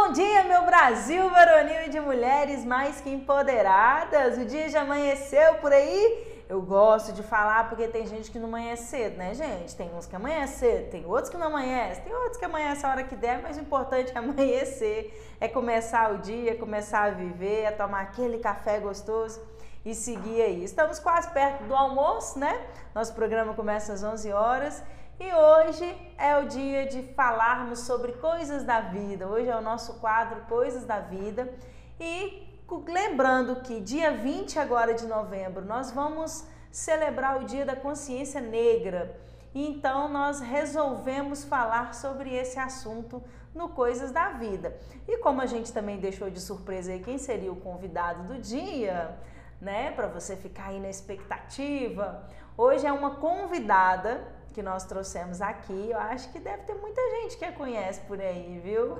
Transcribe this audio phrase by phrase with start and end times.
[0.00, 4.38] Bom dia, meu Brasil varonil e de mulheres mais que empoderadas.
[4.38, 6.44] O dia já amanheceu por aí?
[6.48, 9.74] Eu gosto de falar porque tem gente que não amanhece cedo, né, gente?
[9.74, 12.92] Tem uns que amanhecem cedo, tem outros que não amanhecem, tem outros que amanhecem a
[12.92, 17.64] hora que der, mas o importante é amanhecer, é começar o dia, começar a viver,
[17.64, 19.42] é tomar aquele café gostoso
[19.84, 20.62] e seguir aí.
[20.62, 22.56] Estamos quase perto do almoço, né?
[22.94, 24.80] Nosso programa começa às 11 horas
[25.20, 29.26] e hoje é o dia de falarmos sobre coisas da vida.
[29.26, 31.52] Hoje é o nosso quadro Coisas da Vida.
[31.98, 32.46] E
[32.86, 39.18] lembrando que dia 20 agora de novembro nós vamos celebrar o Dia da Consciência Negra.
[39.52, 43.20] Então nós resolvemos falar sobre esse assunto
[43.52, 44.76] no Coisas da Vida.
[45.08, 49.18] E como a gente também deixou de surpresa aí quem seria o convidado do dia,
[49.60, 52.24] né, para você ficar aí na expectativa,
[52.56, 55.90] hoje é uma convidada que nós trouxemos aqui.
[55.90, 58.98] Eu acho que deve ter muita gente que a conhece por aí, viu?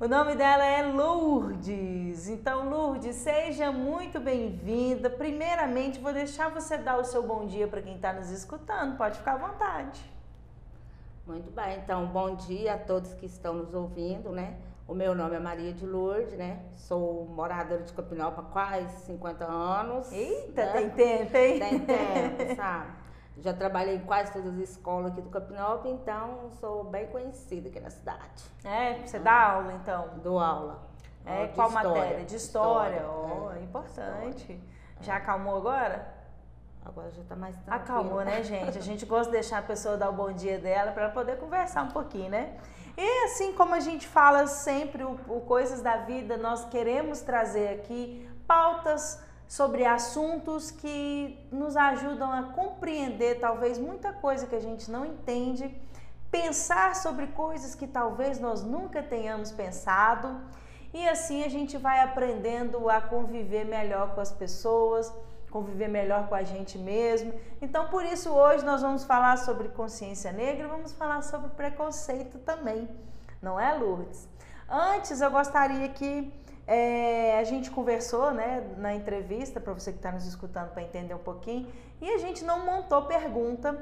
[0.00, 2.26] O nome dela é Lourdes.
[2.26, 5.08] Então, Lourdes, seja muito bem-vinda.
[5.08, 8.96] Primeiramente, vou deixar você dar o seu bom dia para quem está nos escutando.
[8.96, 10.04] Pode ficar à vontade.
[11.24, 14.56] Muito bem, então, bom dia a todos que estão nos ouvindo, né?
[14.88, 16.58] O meu nome é Maria de Lourdes, né?
[16.74, 20.10] Sou moradora de Capinópolis há quase 50 anos.
[20.10, 20.72] Eita, né?
[20.72, 21.60] tem tempo, hein?
[21.60, 23.01] Tem tempo, sabe?
[23.38, 27.80] Já trabalhei em quase todas as escolas aqui do Capinop, então sou bem conhecida aqui
[27.80, 28.44] na cidade.
[28.64, 30.10] É, você dá aula então?
[30.22, 30.82] Dou aula.
[31.24, 31.88] É, qual história.
[31.90, 32.24] matéria?
[32.24, 32.96] De história.
[32.96, 33.10] história.
[33.10, 34.52] Oh, é, importante.
[34.52, 34.60] História.
[35.00, 36.06] Já acalmou agora?
[36.84, 37.82] Agora já tá mais tranquilo.
[37.82, 38.76] Acalmou, né, gente?
[38.76, 41.84] A gente gosta de deixar a pessoa dar o bom dia dela para poder conversar
[41.84, 42.58] um pouquinho, né?
[42.96, 47.68] E assim como a gente fala sempre o, o Coisas da Vida, nós queremos trazer
[47.68, 49.22] aqui pautas
[49.52, 55.78] sobre assuntos que nos ajudam a compreender talvez muita coisa que a gente não entende,
[56.30, 60.40] pensar sobre coisas que talvez nós nunca tenhamos pensado
[60.94, 65.12] e assim a gente vai aprendendo a conviver melhor com as pessoas,
[65.50, 67.34] conviver melhor com a gente mesmo.
[67.60, 72.88] Então, por isso hoje nós vamos falar sobre consciência negra, vamos falar sobre preconceito também,
[73.42, 74.26] não é, Lourdes?
[74.66, 76.32] Antes eu gostaria que
[76.66, 81.14] é, a gente conversou né, na entrevista, para você que está nos escutando para entender
[81.14, 81.68] um pouquinho,
[82.00, 83.76] e a gente não montou pergunta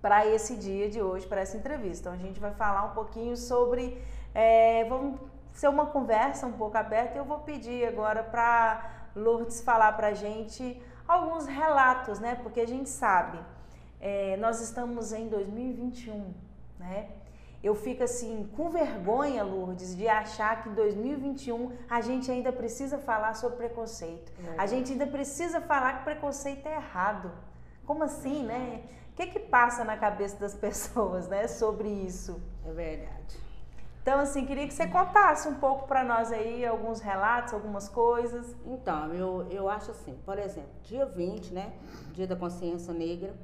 [0.00, 2.08] para esse dia de hoje, para essa entrevista.
[2.08, 4.00] Então a gente vai falar um pouquinho sobre.
[4.34, 5.20] É, vamos
[5.52, 10.08] ser uma conversa um pouco aberta e eu vou pedir agora para Lourdes falar para
[10.08, 12.34] a gente alguns relatos, né?
[12.42, 13.38] Porque a gente sabe,
[14.00, 16.34] é, nós estamos em 2021,
[16.78, 17.08] né?
[17.66, 22.96] Eu fico assim com vergonha, Lourdes, de achar que em 2021 a gente ainda precisa
[22.96, 24.30] falar sobre preconceito.
[24.46, 24.54] É.
[24.56, 27.32] A gente ainda precisa falar que preconceito é errado.
[27.84, 28.82] Como assim, é né?
[29.10, 32.40] O que que passa na cabeça das pessoas, né, sobre isso?
[32.64, 33.36] É verdade.
[34.00, 38.54] Então, assim, queria que você contasse um pouco para nós aí alguns relatos, algumas coisas.
[38.64, 41.72] Então, eu, eu acho assim, por exemplo, dia 20, né,
[42.12, 43.34] dia da consciência negra,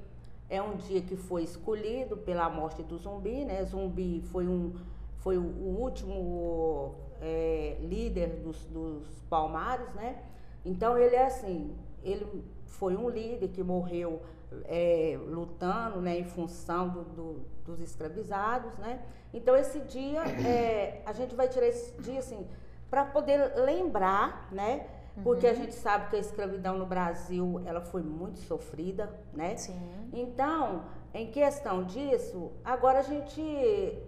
[0.52, 3.64] é um dia que foi escolhido pela morte do Zumbi, né?
[3.64, 4.74] Zumbi foi, um,
[5.20, 10.22] foi o, último é, líder dos, dos Palmares, né?
[10.62, 11.74] Então ele é assim,
[12.04, 12.26] ele
[12.66, 14.20] foi um líder que morreu
[14.66, 19.00] é, lutando, né, em função do, do, dos escravizados, né?
[19.32, 22.46] Então esse dia é, a gente vai tirar esse dia assim
[22.90, 24.86] para poder lembrar, né?
[25.22, 25.52] Porque uhum.
[25.52, 29.56] a gente sabe que a escravidão no Brasil, ela foi muito sofrida, né?
[29.56, 30.10] Sim.
[30.12, 33.42] Então, em questão disso, agora a gente,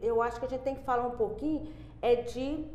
[0.00, 1.68] eu acho que a gente tem que falar um pouquinho
[2.00, 2.66] é de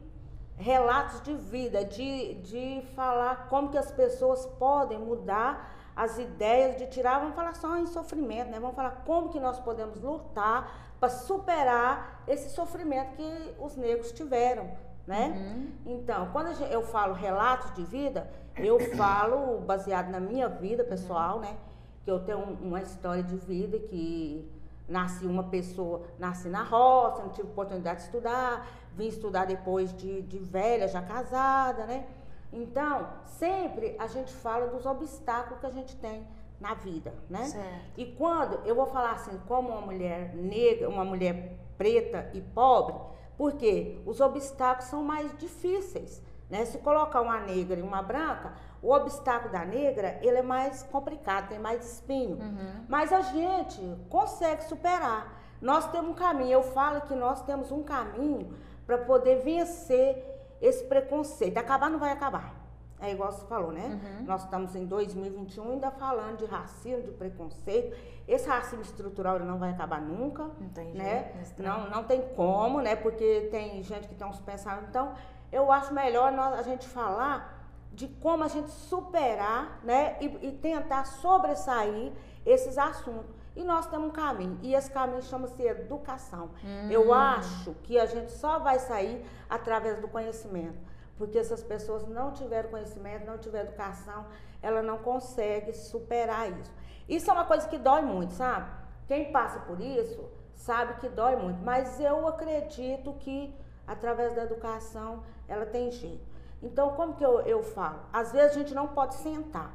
[0.57, 6.87] relatos de vida, de, de falar como que as pessoas podem mudar as ideias de
[6.87, 8.59] tirar, vamos falar só em sofrimento, né?
[8.59, 14.69] Vamos falar como que nós podemos lutar para superar esse sofrimento que os negros tiveram,
[15.09, 15.33] né?
[15.35, 15.95] Uhum.
[15.97, 21.41] Então, quando eu falo relatos de vida, eu falo baseado na minha vida pessoal, uhum.
[21.41, 21.57] né?
[22.05, 24.47] Que eu tenho uma história de vida que
[24.87, 30.21] nasci uma pessoa, nasci na roça, não tive oportunidade de estudar, vim estudar depois de,
[30.21, 32.05] de velha, já casada, né?
[32.53, 36.23] Então, sempre a gente fala dos obstáculos que a gente tem
[36.61, 37.45] na vida, né?
[37.45, 37.81] Certo.
[37.97, 43.09] E quando eu vou falar assim, como uma mulher negra, uma mulher preta e pobre,
[43.39, 46.21] porque os obstáculos são mais difíceis.
[46.49, 46.65] Né?
[46.65, 48.51] Se colocar uma negra e uma branca,
[48.81, 52.35] o obstáculo da negra ele é mais complicado, tem mais espinho.
[52.35, 52.85] Uhum.
[52.89, 55.41] Mas a gente consegue superar.
[55.61, 56.51] Nós temos um caminho.
[56.51, 58.53] Eu falo que nós temos um caminho
[58.85, 60.21] para poder vencer
[60.61, 61.57] esse preconceito.
[61.57, 62.58] Acabar não vai acabar.
[63.01, 63.85] É igual você falou, né?
[63.85, 64.25] Uhum.
[64.25, 67.95] Nós estamos em 2021 ainda falando de racismo, de preconceito.
[68.27, 71.31] Esse racismo estrutural ele não vai acabar nunca, não né?
[71.57, 72.95] Não, não tem como, né?
[72.95, 74.89] Porque tem gente que tem uns pensamentos.
[74.89, 75.13] Então,
[75.51, 77.57] eu acho melhor nós, a gente falar
[77.93, 80.17] de como a gente superar, né?
[80.19, 82.11] E, e tentar sobressair
[82.45, 83.39] esses assuntos.
[83.55, 86.49] E nós temos um caminho, e esse caminho chama-se educação.
[86.63, 86.89] Hum.
[86.89, 90.88] Eu acho que a gente só vai sair através do conhecimento.
[91.19, 94.25] Porque se as pessoas não tiverem conhecimento, não tiverem educação,
[94.61, 96.71] ela não consegue superar isso.
[97.09, 98.71] Isso é uma coisa que dói muito, sabe?
[99.05, 101.61] Quem passa por isso sabe que dói muito.
[101.61, 103.53] Mas eu acredito que
[103.85, 106.25] através da educação ela tem jeito.
[106.63, 107.99] Então, como que eu, eu falo?
[108.13, 109.73] Às vezes a gente não pode sentar.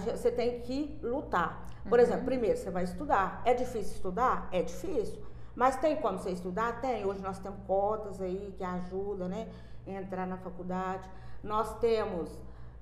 [0.00, 1.66] Gente, você tem que lutar.
[1.88, 2.04] Por uhum.
[2.04, 3.40] exemplo, primeiro você vai estudar.
[3.46, 4.48] É difícil estudar?
[4.52, 5.22] É difícil.
[5.54, 6.80] Mas tem como você estudar?
[6.80, 7.06] Tem.
[7.06, 9.48] Hoje nós temos cotas aí que ajudam, né?
[9.86, 11.08] Entrar na faculdade.
[11.42, 12.30] Nós temos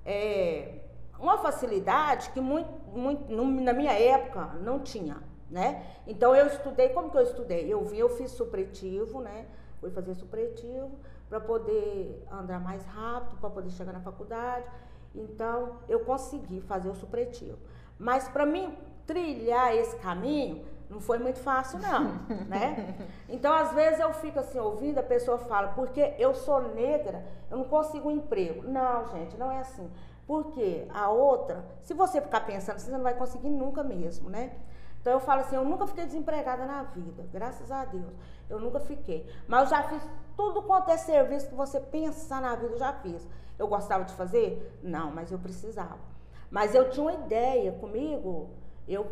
[0.05, 0.79] é,
[1.19, 5.17] uma facilidade que muito, muito, na minha época não tinha,
[5.49, 5.85] né?
[6.07, 7.71] Então eu estudei, como que eu estudei?
[7.71, 9.45] Eu vim, eu fiz supletivo, né?
[9.79, 10.91] Fui fazer supletivo
[11.29, 14.65] para poder andar mais rápido, para poder chegar na faculdade.
[15.15, 17.57] Então, eu consegui fazer o supletivo.
[17.97, 22.13] Mas para mim trilhar esse caminho não foi muito fácil não,
[22.47, 22.95] né?
[23.27, 27.57] Então, às vezes eu fico assim ouvindo, a pessoa fala, porque eu sou negra, eu
[27.57, 28.63] não consigo um emprego.
[28.67, 29.89] Não, gente, não é assim.
[30.25, 34.53] Porque a outra, se você ficar pensando, você não vai conseguir nunca mesmo, né?
[35.01, 38.13] Então eu falo assim, eu nunca fiquei desempregada na vida, graças a Deus.
[38.49, 39.29] Eu nunca fiquei.
[39.47, 40.01] Mas eu já fiz
[40.37, 43.27] tudo quanto é serviço que você pensar na vida, eu já fiz.
[43.59, 44.79] Eu gostava de fazer?
[44.81, 45.99] Não, mas eu precisava.
[46.49, 48.49] Mas eu tinha uma ideia comigo,
[48.87, 49.05] eu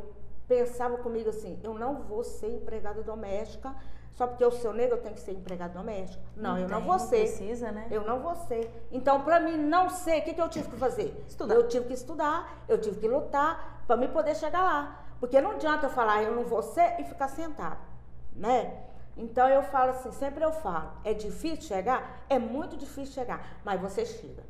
[0.52, 3.74] pensava comigo assim, eu não vou ser empregada doméstica,
[4.12, 6.22] só porque eu sou negra eu tenho que ser empregada doméstica.
[6.36, 7.22] Não, não eu tem, não vou ser.
[7.22, 7.88] Precisa, né?
[7.90, 8.70] Eu não vou ser.
[8.92, 11.24] Então, para mim não ser, o que, que eu tive que fazer?
[11.26, 11.56] Estudar.
[11.56, 15.06] Eu tive que estudar, eu tive que lutar para me poder chegar lá.
[15.22, 17.80] Porque não adianta eu falar eu não vou ser e ficar sentado,
[18.36, 18.78] né?
[19.16, 22.24] Então eu falo assim, sempre eu falo, é difícil chegar?
[22.28, 24.44] É muito difícil chegar, mas você chega.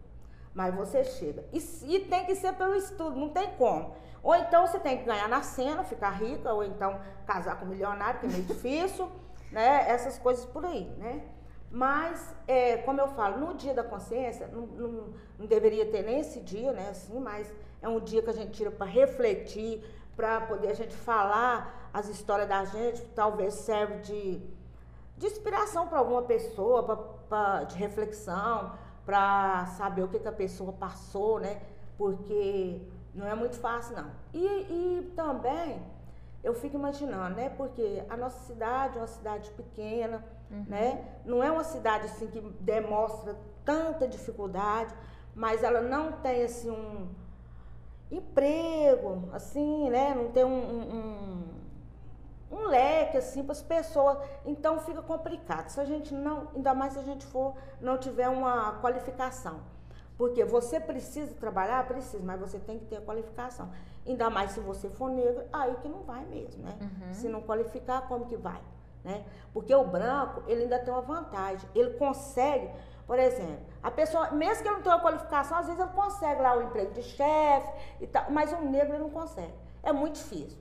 [0.53, 1.45] Mas você chega.
[1.51, 1.57] E,
[1.95, 3.95] e tem que ser pelo estudo, não tem como.
[4.23, 7.69] Ou então você tem que ganhar na cena, ficar rica, ou então casar com um
[7.69, 9.09] milionário, que é meio difícil,
[9.51, 9.89] né?
[9.89, 11.23] Essas coisas por aí, né?
[11.71, 16.19] Mas, é, como eu falo, no dia da consciência, não, não, não, deveria ter nem
[16.19, 16.89] esse dia, né?
[16.89, 17.51] Assim, mas
[17.81, 19.81] é um dia que a gente tira para refletir,
[20.15, 24.41] para poder a gente falar as histórias da gente, talvez serve de,
[25.17, 30.31] de inspiração para alguma pessoa, pra, pra, de reflexão, para saber o que, que a
[30.31, 31.61] pessoa passou, né?
[31.97, 32.81] Porque
[33.13, 34.11] não é muito fácil, não.
[34.33, 35.81] E, e também
[36.43, 37.49] eu fico imaginando, né?
[37.49, 40.65] Porque a nossa cidade é uma cidade pequena, uhum.
[40.67, 41.05] né?
[41.25, 44.93] Não é uma cidade assim que demonstra tanta dificuldade,
[45.35, 47.09] mas ela não tem assim um
[48.09, 50.13] emprego, assim, né?
[50.15, 51.43] Não tem um, um,
[52.51, 54.17] um leque assim para as pessoas.
[54.45, 55.69] Então fica complicado.
[55.69, 59.59] Se a gente não, ainda mais se a gente for não tiver uma qualificação.
[60.17, 63.71] Porque você precisa trabalhar, precisa, mas você tem que ter a qualificação.
[64.05, 66.77] Ainda mais se você for negro, aí que não vai mesmo, né?
[66.79, 67.13] Uhum.
[67.13, 68.61] Se não qualificar, como que vai?
[69.03, 69.23] Né?
[69.51, 71.67] Porque o branco, ele ainda tem uma vantagem.
[71.73, 72.69] Ele consegue
[73.11, 76.41] por exemplo, a pessoa, mesmo que ele não tenha uma qualificação, às vezes ele consegue
[76.41, 77.69] lá o emprego de chefe
[77.99, 79.53] e tal, mas o negro ele não consegue.
[79.83, 80.57] É muito difícil.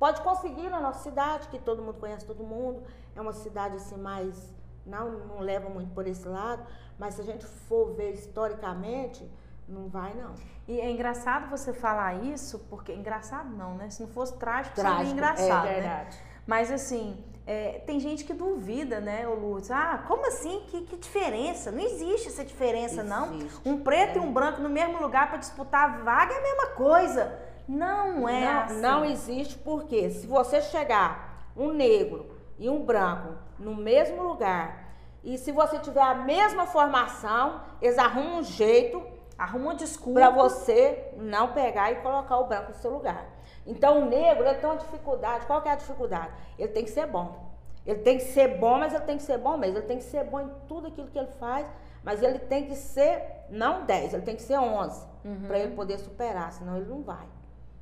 [0.00, 2.82] Pode conseguir na nossa cidade, que todo mundo conhece todo mundo,
[3.14, 4.50] é uma cidade assim mais.
[4.86, 6.66] Não, não leva muito por esse lado,
[6.98, 9.30] mas se a gente for ver historicamente,
[9.68, 10.34] não vai não.
[10.66, 12.94] E é engraçado você falar isso, porque.
[12.94, 13.90] Engraçado não, né?
[13.90, 15.66] Se não fosse trágico, trágico seria engraçado.
[15.66, 16.16] É verdade.
[16.16, 16.22] Né?
[16.46, 19.70] Mas assim, é, tem gente que duvida, né, o Lourdes?
[19.70, 20.64] Ah, como assim?
[20.68, 21.70] Que, que diferença?
[21.70, 23.38] Não existe essa diferença, existe, não.
[23.66, 24.22] Um preto é.
[24.22, 27.49] e um branco no mesmo lugar para disputar a vaga é a mesma coisa.
[27.70, 28.80] Não é não, assim.
[28.80, 32.26] Não existe porque se você chegar um negro
[32.58, 34.90] e um branco no mesmo lugar
[35.22, 39.00] e se você tiver a mesma formação, eles arrumam um jeito,
[39.38, 43.26] arrumam desculpa para você não pegar e colocar o branco no seu lugar.
[43.66, 45.46] Então o negro ele tem uma dificuldade.
[45.46, 46.32] Qual que é a dificuldade?
[46.58, 47.50] Ele tem que ser bom.
[47.86, 49.78] Ele tem que ser bom, mas ele tem que ser bom mesmo.
[49.78, 51.66] Ele tem que ser bom em tudo aquilo que ele faz,
[52.02, 55.42] mas ele tem que ser não 10, ele tem que ser 11 uhum.
[55.46, 57.26] para ele poder superar, senão ele não vai.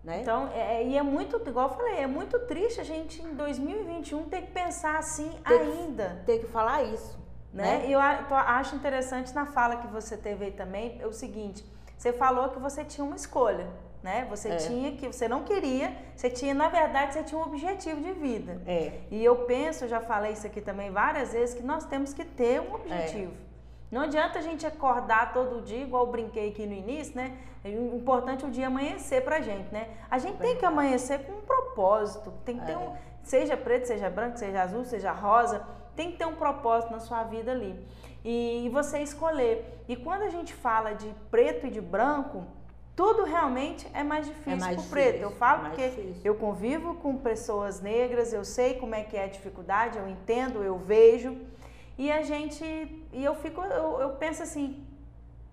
[0.09, 0.23] Né?
[0.23, 3.35] Então, é, é, e é muito, igual eu falei, é muito triste a gente em
[3.35, 6.17] 2021 ter que pensar assim ter ainda.
[6.21, 7.19] Que, ter que falar isso.
[7.53, 7.81] Né?
[7.81, 7.89] né?
[7.89, 11.63] E eu acho interessante na fala que você teve aí também, é o seguinte,
[11.95, 13.69] você falou que você tinha uma escolha
[14.03, 14.27] né?
[14.31, 14.57] Você é.
[14.57, 18.63] tinha que, você não queria, você tinha, na verdade, você tinha um objetivo de vida.
[18.67, 18.93] É.
[19.11, 22.61] E eu penso, já falei isso aqui também várias vezes, que nós temos que ter
[22.61, 23.33] um objetivo.
[23.91, 27.39] Não adianta a gente acordar todo dia, igual eu brinquei aqui no início, né?
[27.65, 29.89] O importante é o dia amanhecer pra gente, né?
[30.11, 32.33] A gente tem que amanhecer com um propósito.
[32.45, 32.95] Tem que ter um.
[33.23, 35.67] Seja preto, seja branco, seja azul, seja rosa,
[35.97, 37.79] tem que ter um propósito na sua vida ali.
[38.25, 39.83] E, e você escolher.
[39.89, 42.45] E quando a gente fala de preto e de branco,
[42.95, 45.21] tudo realmente é mais difícil é mais pro preto.
[45.21, 46.23] eu falo é porque difícil.
[46.25, 50.63] eu convivo com pessoas negras, eu sei como é que é a dificuldade, eu entendo,
[50.63, 51.37] eu vejo.
[51.99, 52.65] E a gente.
[53.13, 54.87] E eu fico, eu, eu penso assim,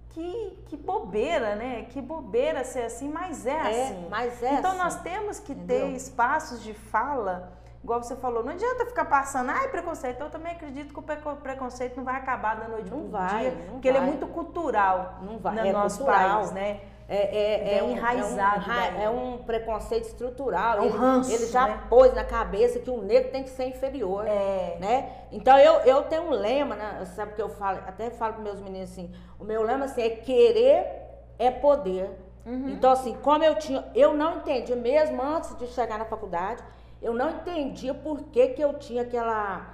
[0.09, 1.87] que, que bobeira, né?
[1.89, 4.07] Que bobeira ser assim, mas é, é assim.
[4.09, 4.79] Mas é então assim.
[4.79, 5.87] nós temos que Entendeu?
[5.87, 7.51] ter espaços de fala,
[7.83, 10.21] igual você falou, não adianta ficar passando, ai, preconceito.
[10.21, 13.91] Eu também acredito que o preconceito não vai acabar da noite não vai, dia, porque
[13.91, 13.99] vai.
[13.99, 15.55] ele é muito cultural não vai.
[15.55, 16.37] no é nosso cultural.
[16.37, 16.81] país, né?
[17.07, 18.71] É, é, é, um, enraizado.
[18.71, 20.77] É um, é um, preconceito estrutural.
[20.77, 21.83] É um ele, ranço, ele já né?
[21.87, 24.25] pôs na cabeça que o negro tem que ser inferior.
[24.27, 24.77] É.
[24.79, 25.11] Né?
[25.31, 27.05] Então eu, eu tenho um lema, né?
[27.15, 27.79] Sabe o que eu falo?
[27.85, 31.05] Até falo para meus meninos assim: o meu lema assim, é querer
[31.37, 32.09] é poder.
[32.45, 32.69] Uhum.
[32.69, 33.85] Então, assim, como eu tinha.
[33.93, 36.63] Eu não entendi, mesmo antes de chegar na faculdade,
[37.01, 39.73] eu não entendia por que, que eu tinha aquela.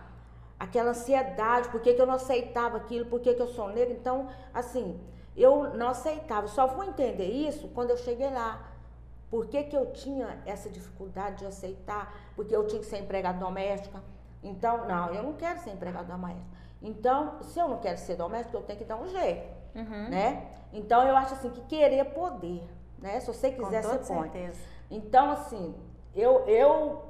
[0.60, 3.92] Aquela ansiedade, por que, que eu não aceitava aquilo, por que, que eu sou negra.
[3.92, 5.00] Então, assim,
[5.36, 6.48] eu não aceitava.
[6.48, 8.68] Só fui entender isso quando eu cheguei lá.
[9.30, 12.14] Por que, que eu tinha essa dificuldade de aceitar?
[12.36, 14.02] Porque eu tinha que ser empregada doméstica.
[14.44, 16.46] Então, não, eu não quero ser empregada doméstica.
[16.82, 20.10] Então, se eu não quero ser doméstica, eu tenho que dar um jeito, Uhum.
[20.10, 20.48] né?
[20.74, 22.64] Então, eu acho assim que querer poder,
[22.98, 23.20] né?
[23.20, 24.32] Se você quiser, Com você pode.
[24.32, 24.60] certeza.
[24.90, 25.76] Então, assim,
[26.16, 27.04] eu, eu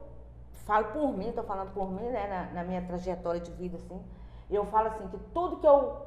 [0.65, 3.99] falo por mim, tô falando por mim, né, na, na minha trajetória de vida, assim,
[4.49, 5.97] eu falo assim, que tudo que eu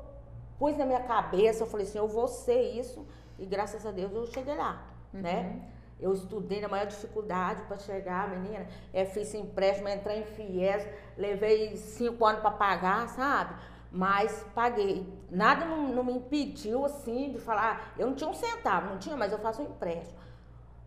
[0.65, 3.07] pus na minha cabeça, eu falei assim, eu vou ser isso,
[3.39, 5.61] e graças a Deus eu cheguei lá, né?
[6.01, 11.77] Eu estudei na maior dificuldade para chegar, menina, é, fiz empréstimo, entrei em FIES, levei
[11.77, 13.55] cinco anos para pagar, sabe?
[13.93, 15.07] Mas paguei.
[15.31, 19.17] Nada não, não me impediu, assim, de falar, eu não tinha um centavo, não tinha,
[19.19, 20.19] mas eu faço um empréstimo.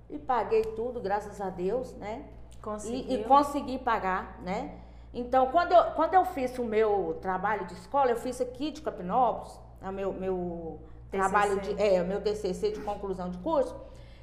[0.09, 2.25] E paguei tudo, graças a Deus, né?
[2.63, 3.17] Conseguiu.
[3.17, 4.79] E, e consegui pagar, né?
[5.13, 8.81] Então, quando eu, quando eu fiz o meu trabalho de escola, eu fiz aqui de
[8.81, 10.79] Capinópolis, o meu, meu
[11.11, 11.17] TCC.
[11.29, 13.75] trabalho de, é, o meu TCC de conclusão de curso,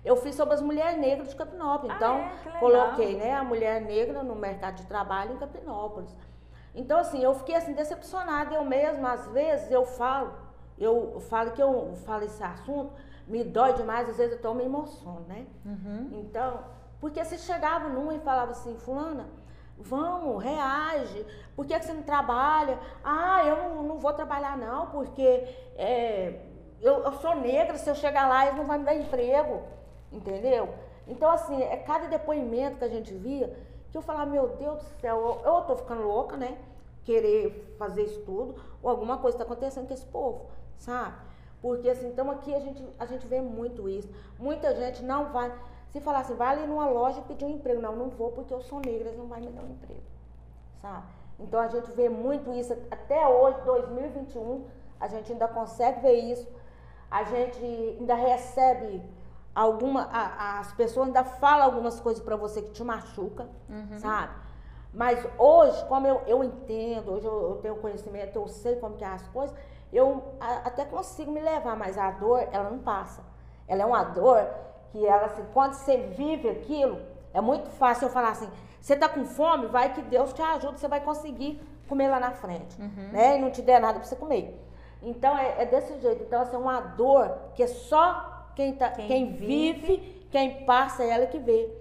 [0.04, 1.92] eu fiz sobre as mulheres negras de Capinópolis.
[1.92, 2.30] Ah, Então, é?
[2.42, 2.60] Que legal.
[2.60, 6.14] coloquei, né, a mulher negra no mercado de trabalho em Capinópolis.
[6.74, 8.54] Então, assim, eu fiquei assim decepcionada.
[8.54, 10.32] Eu mesma, às vezes, eu falo,
[10.78, 12.92] eu falo que eu falo esse assunto,
[13.26, 15.46] me dói demais, às vezes eu tô me emociono, né?
[15.64, 16.08] Uhum.
[16.12, 16.60] Então,
[17.00, 19.26] porque você chegava numa e falava assim, fulana,
[19.78, 22.78] vamos, reage, por que, que você não trabalha?
[23.02, 25.22] Ah, eu não, não vou trabalhar não, porque
[25.76, 26.40] é,
[26.80, 29.62] eu, eu sou negra, se eu chegar lá eles não vão me dar emprego,
[30.12, 30.74] entendeu?
[31.06, 33.54] Então, assim, é cada depoimento que a gente via,
[33.90, 36.58] que eu falava, meu Deus do céu, eu, eu tô ficando louca, né?
[37.04, 40.46] Querer fazer isso tudo, ou alguma coisa está acontecendo com esse povo,
[40.78, 41.14] sabe?
[41.64, 44.06] Porque assim, então aqui a gente, a gente vê muito isso.
[44.38, 45.50] Muita gente não vai.
[45.94, 47.80] Se falar assim, vai ali numa loja pedir um emprego.
[47.80, 50.02] Não, não vou porque eu sou negra, eles não vão me dar um emprego.
[50.82, 51.04] Sabe?
[51.38, 52.72] Então a gente vê muito isso.
[52.90, 54.64] Até hoje, 2021,
[55.00, 56.48] a gente ainda consegue ver isso.
[57.08, 59.00] A gente ainda recebe
[59.54, 60.08] alguma.
[60.12, 63.48] a- as pessoas ainda falam algumas coisas pra você que te machuca,
[64.00, 64.32] sabe?
[64.92, 69.04] Mas hoje, como eu, eu entendo, hoje eu, eu tenho conhecimento, eu sei como que
[69.04, 69.56] é as coisas,
[69.92, 73.22] eu a- até consigo me levar, mas a dor, ela não passa.
[73.68, 74.44] Ela é uma dor
[74.94, 77.00] que ela, assim, quando você vive aquilo,
[77.32, 78.48] é muito fácil eu falar assim,
[78.80, 82.30] você tá com fome, vai que Deus te ajuda, você vai conseguir comer lá na
[82.30, 82.80] frente,
[83.12, 83.36] né?
[83.36, 84.56] E não te der nada pra você comer.
[85.02, 86.22] Então, é, é desse jeito.
[86.22, 91.02] Então, assim, é uma dor que é só quem, tá, Quem quem, vive, quem passa,
[91.02, 91.76] é ela que vê.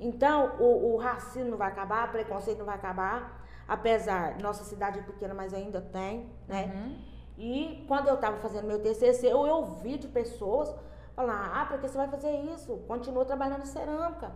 [0.00, 4.98] Então, o, o racismo não vai acabar, o preconceito não vai acabar, apesar, nossa cidade
[4.98, 6.72] é pequena, mas ainda tem, né?
[6.74, 6.96] Uhum.
[7.38, 10.74] E quando eu estava fazendo meu TCC, eu ouvi de pessoas
[11.16, 12.76] falar, ah, por que você vai fazer isso?
[12.86, 14.30] Continua trabalhando em cerâmica.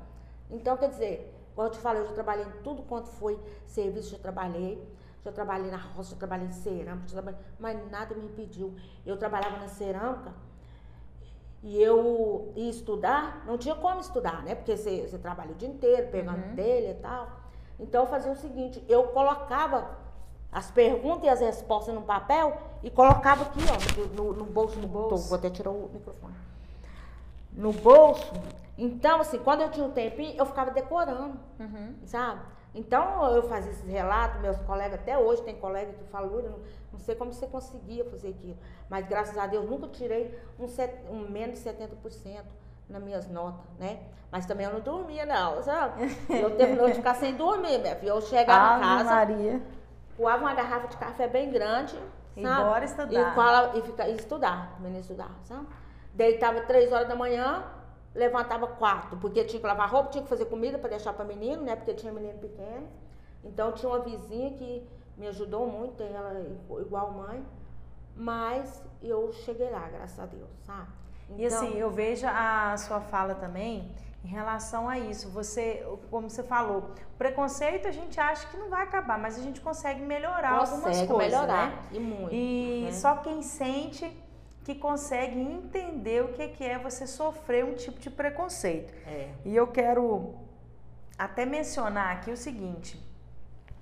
[0.50, 4.10] Então, quer dizer, como eu te falei, eu já trabalhei em tudo quanto foi serviço,
[4.10, 4.82] já trabalhei.
[5.22, 8.74] Já trabalhei na roça, já trabalhei em cerâmica, trabalhei, mas nada me impediu.
[9.04, 10.32] Eu trabalhava na cerâmica
[11.62, 14.54] e eu ia estudar, não tinha como estudar, né?
[14.54, 17.28] Porque você, você trabalha o dia inteiro, pegando telha e tal.
[17.78, 19.98] Então eu fazia o seguinte, eu colocava
[20.50, 24.88] as perguntas e as respostas no papel e colocava aqui, ó, no, no bolso, no
[24.88, 25.28] bolso.
[25.28, 26.34] Vou até tirar o microfone.
[27.52, 28.32] No bolso.
[28.78, 31.94] Então, assim, quando eu tinha um tempinho, eu ficava decorando, Uhum.
[32.04, 32.40] sabe?
[32.74, 36.60] Então eu fazia esses relatos, meus colegas, até hoje tem colega que fala, Lúlia, não,
[36.92, 38.56] não sei como você conseguia fazer aquilo.
[38.88, 42.42] Mas graças a Deus nunca tirei um, set- um menos de 70%
[42.88, 43.98] nas minhas notas, né?
[44.30, 46.16] Mas também eu não dormia, não, sabe?
[46.30, 48.10] Eu terminou de ficar sem dormir, minha filha.
[48.10, 49.62] Eu chegava em Ave casa, Maria.
[50.16, 51.98] coava uma garrafa de café bem grande,
[52.36, 52.64] E sabe?
[52.64, 53.32] bora estudar.
[53.32, 55.66] E, fala, e, fica, e estudar, menino estudar, sabe?
[56.14, 57.64] Deitava três horas da manhã,
[58.14, 61.62] levantava quatro, porque tinha que lavar roupa, tinha que fazer comida para deixar para menino,
[61.62, 61.76] né?
[61.76, 62.88] Porque tinha menino pequeno.
[63.44, 64.86] Então tinha uma vizinha que
[65.16, 66.40] me ajudou muito, tem ela
[66.80, 67.44] igual mãe.
[68.16, 70.88] Mas eu cheguei lá, graças a Deus, sabe?
[71.36, 75.30] E assim, eu vejo a sua fala também em relação a isso.
[75.30, 79.60] Você, como você falou, preconceito a gente acha que não vai acabar, mas a gente
[79.60, 81.78] consegue melhorar consegue algumas coisas, melhorar, né?
[81.92, 82.34] E muito.
[82.34, 82.92] E né?
[82.92, 84.04] só quem sente
[84.64, 88.92] que consegue entender o que que é você sofrer um tipo de preconceito.
[89.06, 89.30] É.
[89.44, 90.34] E eu quero
[91.18, 93.00] até mencionar aqui o seguinte: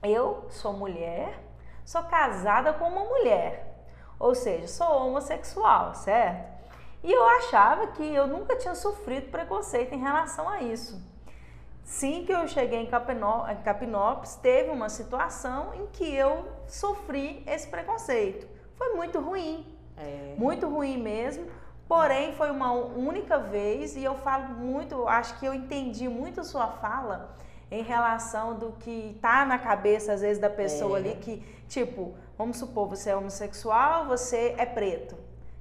[0.03, 1.43] eu sou mulher,
[1.85, 3.85] sou casada com uma mulher,
[4.19, 6.59] ou seja, sou homossexual, certo?
[7.03, 11.01] E eu achava que eu nunca tinha sofrido preconceito em relação a isso.
[11.85, 18.47] Sim, que eu cheguei em Capinópolis, teve uma situação em que eu sofri esse preconceito.
[18.77, 20.35] Foi muito ruim, É.
[20.37, 21.47] muito ruim mesmo.
[21.89, 26.45] Porém, foi uma única vez e eu falo muito, acho que eu entendi muito a
[26.45, 27.35] sua fala
[27.71, 31.01] em relação do que tá na cabeça às vezes da pessoa É.
[31.01, 35.17] ali que, tipo, vamos supor, você é homossexual, você é preto.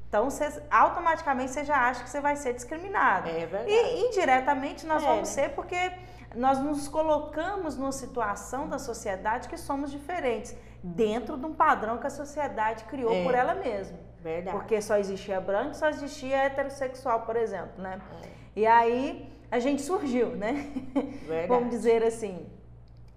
[0.09, 3.27] Então, você, automaticamente você já acha que você vai ser discriminado.
[3.29, 3.71] É verdade.
[3.71, 5.43] E indiretamente nós É, vamos né?
[5.43, 5.91] ser porque
[6.35, 12.07] nós nos colocamos numa situação da sociedade que somos diferentes, dentro de um padrão que
[12.07, 13.23] a sociedade criou É.
[13.23, 13.97] por ela mesma.
[14.27, 14.57] Verdade.
[14.57, 18.01] Porque só existia branco, só existia heterossexual, por exemplo, né?
[18.23, 18.27] É.
[18.61, 20.51] E aí a gente surgiu, né?
[21.25, 21.47] Verdade.
[21.53, 22.45] Vamos dizer assim.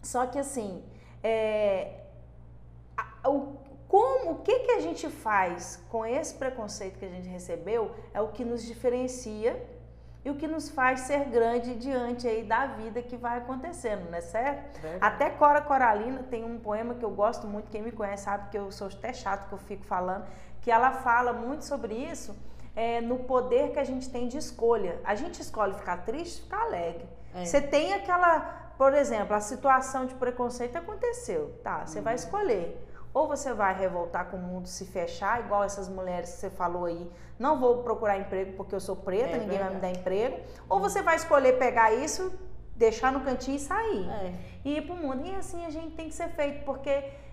[0.03, 0.83] Só que assim,
[1.23, 1.95] é,
[2.97, 3.57] a- o,
[3.89, 8.21] como, o que, que a gente faz com esse preconceito que a gente recebeu é
[8.21, 9.61] o que nos diferencia
[10.25, 14.21] e o que nos faz ser grande diante aí da vida que vai acontecendo, né?
[14.21, 14.79] Certo?
[15.01, 18.59] Até Cora Coralina tem um poema que eu gosto muito, quem me conhece sabe que
[18.59, 20.27] eu sou até chato que eu fico falando,
[20.61, 22.37] que ela fala muito sobre isso,
[22.77, 25.01] é, no poder que a gente tem de escolha.
[25.05, 27.09] A gente escolhe ficar triste, ficar alegre.
[27.35, 27.45] É.
[27.45, 31.87] Você tem aquela, por exemplo, a situação de preconceito aconteceu, tá?
[31.87, 32.05] Você Uhum.
[32.05, 32.87] vai escolher.
[33.13, 36.85] Ou você vai revoltar com o mundo, se fechar, igual essas mulheres que você falou
[36.85, 39.99] aí, não vou procurar emprego porque eu sou preta, É ninguém vai me dar verdade.
[39.99, 40.41] emprego.
[40.69, 42.33] Ou você vai escolher pegar isso,
[42.77, 44.35] deixar no cantinho e sair É.
[44.65, 45.27] e ir pro mundo.
[45.27, 46.91] E assim a gente tem que ser feito, porque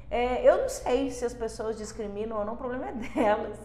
[0.10, 3.58] é, eu não sei se as pessoas discriminam ou não, o problema é delas.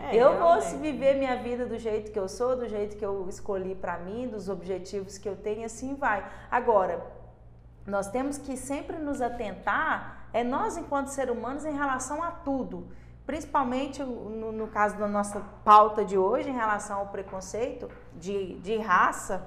[0.00, 0.76] É, eu vou realmente.
[0.76, 4.28] viver minha vida do jeito que eu sou, do jeito que eu escolhi pra mim,
[4.28, 6.24] dos objetivos que eu tenho, e assim vai.
[6.50, 7.04] Agora,
[7.86, 12.88] nós temos que sempre nos atentar, é nós enquanto seres humanos em relação a tudo.
[13.26, 18.76] Principalmente no, no caso da nossa pauta de hoje, em relação ao preconceito de, de
[18.78, 19.46] raça,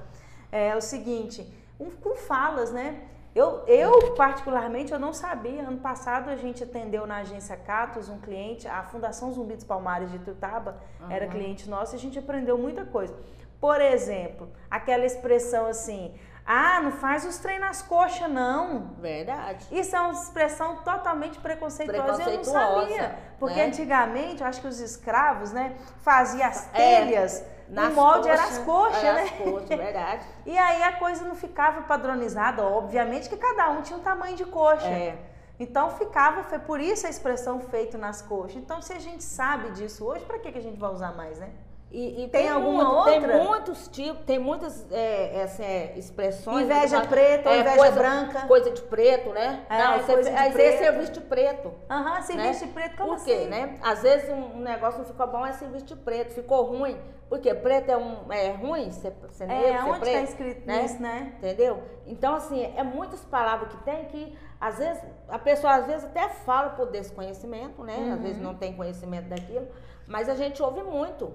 [0.51, 3.01] é o seguinte, um- com falas, né?
[3.33, 5.63] Eu, eu, particularmente, eu não sabia.
[5.67, 10.11] Ano passado a gente atendeu na agência Catos um cliente, a Fundação Zumbi dos Palmares
[10.11, 10.75] de Tutaba
[11.09, 11.31] era Aham.
[11.31, 13.15] cliente nosso e a gente aprendeu muita coisa.
[13.59, 16.13] Por exemplo, aquela expressão assim,
[16.45, 18.95] ah, não faz os trem nas coxas, não.
[18.99, 19.65] Verdade.
[19.71, 22.01] Isso é uma expressão totalmente preconceituosa.
[22.01, 23.19] Eu não Preconceituosa, sabia.
[23.39, 23.65] Porque né?
[23.65, 28.43] antigamente, eu acho que os escravos, né, faziam as É, telhas, Nas o molde era
[28.43, 29.23] as coxas, coxas, era né?
[29.23, 30.25] as coxas, verdade.
[30.45, 34.45] E aí a coisa não ficava padronizada, obviamente que cada um tinha um tamanho de
[34.45, 34.87] coxa.
[34.87, 35.17] É.
[35.59, 38.55] Então ficava, foi por isso a expressão feito nas coxas.
[38.57, 41.37] Então se a gente sabe disso hoje, para que, que a gente vai usar mais,
[41.39, 41.49] né?
[41.91, 43.37] E, e Tem alguma muito- Tem outra?
[43.43, 46.63] muitos tipos, tem muitas é, é, expressões.
[46.63, 48.41] Inveja preta É, inveja coisa, branca.
[48.47, 49.65] Coisa de preto, né?
[49.69, 50.93] É, não, você, coisa de às vezes preto.
[50.93, 51.73] você veste preto.
[51.89, 52.43] Aham, se né?
[52.43, 53.47] veste preto, como Por quê, assim?
[53.47, 53.77] né?
[53.83, 56.33] Às vezes um, um negócio não ficou bom, é se vestir preto.
[56.33, 56.97] Ficou ruim.
[57.27, 60.13] Porque preto é, um, é ruim ser, ser negro, É, onde preto.
[60.15, 60.85] tá escrito né?
[60.85, 61.33] isso, né?
[61.37, 61.81] Entendeu?
[62.05, 66.27] Então, assim, é muitas palavras que tem que, às vezes, a pessoa às vezes até
[66.29, 67.95] fala por desconhecimento, né?
[68.11, 68.23] Às Uhum.
[68.23, 69.67] vezes não tem conhecimento daquilo,
[70.07, 71.31] mas a gente ouve muito,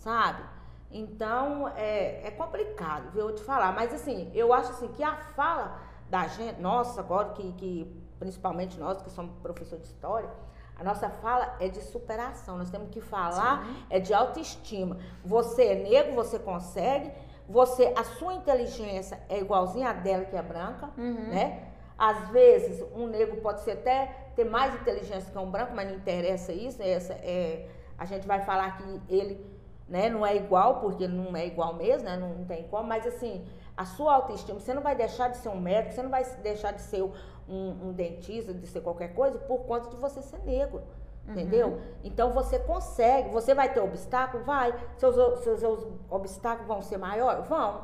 [0.00, 0.42] sabe?
[0.90, 3.72] Então, é, é complicado, viu, eu te falar.
[3.72, 8.78] Mas, assim, eu acho assim que a fala da gente, nossa, agora que, que principalmente
[8.78, 10.28] nós que somos professores de história,
[10.76, 12.58] a nossa fala é de superação.
[12.58, 14.96] Nós temos que falar é de autoestima.
[15.24, 17.12] Você é negro, você consegue.
[17.48, 21.28] Você, a sua inteligência é igualzinha a dela que é branca, Uhum.
[21.28, 21.68] né?
[21.98, 25.96] Às vezes um negro pode ser até ter mais inteligência que um branco, mas não
[25.96, 26.82] interessa isso.
[26.82, 29.44] Essa é, a gente vai falar que ele,
[29.90, 32.16] né, não é igual porque não é igual mesmo, né?
[32.16, 32.86] Não, não tem como.
[32.86, 33.44] Mas assim,
[33.76, 36.70] a sua autoestima, você não vai deixar de ser um médico, você não vai deixar
[36.72, 40.80] de ser um, um dentista, de ser qualquer coisa por conta de você ser negro.
[41.28, 41.80] Entendeu?
[42.02, 44.42] Então você consegue, você vai ter obstáculo?
[44.44, 44.74] Vai.
[44.96, 47.46] Seus, seus, seus obstáculos vão ser maiores?
[47.46, 47.82] Vão.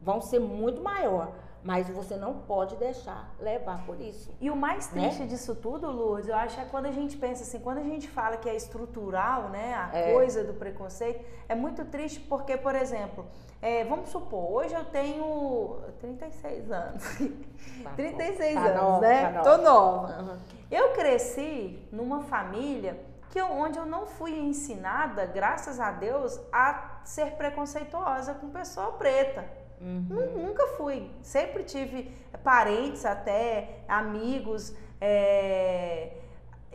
[0.00, 1.32] Vão ser muito maior.
[1.64, 4.30] Mas você não pode deixar levar por isso.
[4.38, 5.00] E o mais Né?
[5.08, 8.06] triste disso tudo, Lourdes, eu acho é quando a gente pensa assim, quando a gente
[8.06, 10.12] fala que é estrutural, né, a É.
[10.12, 13.24] coisa do preconceito, é muito triste porque, por exemplo,
[13.62, 17.02] é, vamos supor, hoje eu tenho 36 anos.
[17.96, 19.22] 36 Tá anos, nova, né?
[19.22, 19.42] tá nova.
[19.56, 20.06] Tô nova.
[20.12, 20.38] Aham.
[20.70, 22.98] Eu cresci numa família
[23.30, 28.92] que eu- onde eu não fui ensinada, graças a Deus, a ser preconceituosa com pessoa
[28.92, 29.44] preta.
[29.84, 30.06] Uhum.
[30.08, 31.10] Nu- Nunca fui.
[31.22, 32.10] Sempre tive
[32.42, 34.62] parentes até, amigos.
[35.00, 36.12] é,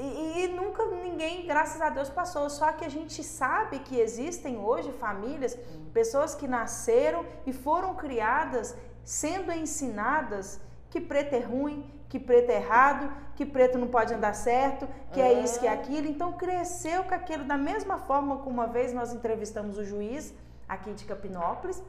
[0.02, 2.50] E, e nunca ninguém, graças a Deus, passou.
[2.50, 5.58] Só que a gente sabe que existem hoje famílias,
[5.94, 10.46] pessoas que nasceram e foram criadas sendo ensinadas
[10.90, 15.20] que preto é ruim, que preto é errado, que preto não pode andar certo, que
[15.22, 16.08] é isso, que é aquilo.
[16.08, 20.34] Então cresceu com aquilo da mesma forma que uma vez nós entrevistamos o juiz
[20.68, 21.84] aqui de Capinópolis,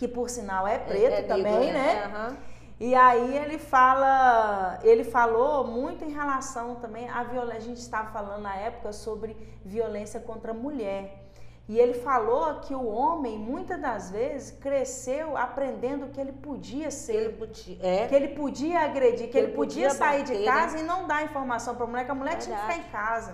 [0.00, 2.04] que por sinal é preto É- é também, negro, né?
[2.06, 2.36] Aham.
[2.80, 7.58] E aí ele fala, ele falou muito em relação também à violência.
[7.58, 11.26] A gente estava falando na época sobre violência contra a mulher.
[11.68, 17.16] E ele falou que o homem, muitas das vezes, cresceu aprendendo que ele podia ser,
[17.16, 17.76] Ele podia.
[17.82, 18.06] É.
[18.08, 21.06] que ele podia agredir, que, Que ele, podia, podia sair de bater, casa e não
[21.06, 22.88] dar informação para a mulher, que a mulher tinha que ficar Verdade.
[22.88, 23.32] em casa.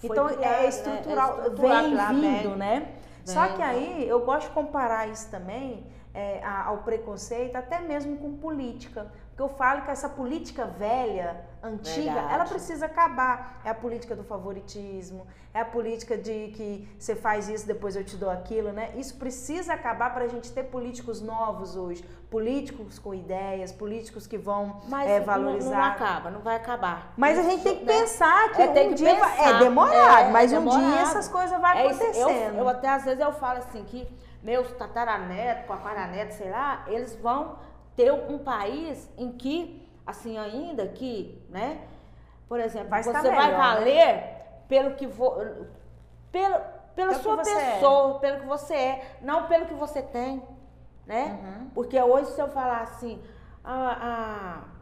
[0.00, 0.58] Foi então criado, né?
[0.62, 2.56] é É estrutural, vem lá, vindo, vem.
[2.58, 2.88] né?
[3.24, 5.86] Só que aí eu gosto de comparar isso também
[6.18, 9.06] é, ao preconceito, até mesmo com política.
[9.28, 12.34] Porque eu falo que essa política velha, antiga, Verdade.
[12.34, 13.60] ela precisa acabar.
[13.64, 18.02] É a política do favoritismo, é a política de que você faz isso, depois eu
[18.02, 18.90] te dou aquilo, né?
[18.96, 22.02] Isso precisa acabar para a gente ter políticos novos hoje.
[22.28, 25.76] Políticos com ideias, políticos que vão Mas é, não- valorizar.
[25.76, 27.12] Não, acaba, não vai acabar.
[27.16, 27.92] Mas a gente Isso, tem que né?
[28.00, 29.50] pensar que É, um que dia vai- pensar.
[29.54, 31.00] é demorado, É, mas é um dia demorado.
[31.02, 32.58] essas coisas vão É isso, eu- acontecendo.
[32.58, 34.06] Eu, até às vezes eu falo assim que
[34.42, 37.58] meus tataranetos, paparanetos, sei lá, eles vão
[37.96, 41.80] ter um país em que, assim, ainda que, né?
[42.48, 43.56] Por exemplo, Vai você vai melhor, né?
[43.56, 45.32] valer pelo que vo,
[46.32, 46.56] pelo,
[46.94, 47.74] pela Pelo sua é.
[47.74, 50.42] pessoa, pelo que você é, não pelo que você tem,
[51.06, 51.38] né?
[51.42, 51.70] Uhum.
[51.74, 53.22] Porque hoje se eu falar assim,
[53.64, 54.78] a, a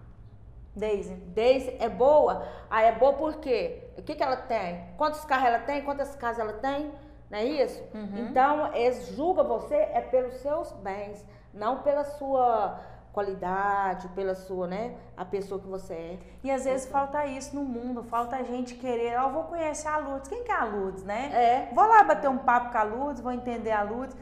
[0.77, 1.15] Daisy.
[1.15, 2.47] Daisy é boa.
[2.69, 3.91] Ah, é boa por quê?
[3.97, 4.85] O que, que ela tem?
[4.99, 5.83] Quantos carros ela tem?
[5.83, 6.93] Quantas casas ela tem?
[7.31, 7.83] Não é isso?
[7.95, 8.29] Uhum.
[8.29, 12.79] Então, eles julgam você é pelos seus bens, não pela sua
[13.13, 14.95] qualidade, pela sua, né?
[15.17, 16.19] A pessoa que você é.
[16.45, 19.89] E às vezes falta isso no mundo, falta a gente querer, ó, eu vou conhecer
[19.89, 20.29] a Lourdes.
[20.29, 21.31] Quem que é a Lourdes, né?
[21.71, 21.75] É.
[21.75, 24.17] Vou lá bater um papo com a Lourdes, vou entender a Lourdes.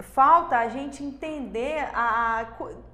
[0.00, 2.46] Falta a gente entender, a, a-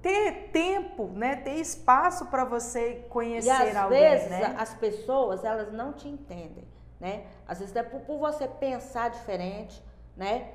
[0.03, 1.37] ter tempo, né?
[1.37, 4.55] Ter espaço para você E conhecer às alguém, vezes né?
[4.59, 6.65] as pessoas, elas não te entendem,
[7.01, 7.25] né?
[7.47, 9.83] Às vezes é por, por você pensar diferente,
[10.17, 10.51] né?